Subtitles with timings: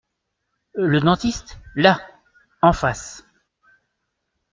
[0.73, 1.59] Le dentiste?…
[1.75, 2.01] là!…
[2.63, 3.23] en face!…